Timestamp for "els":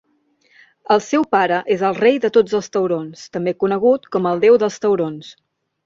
2.63-2.73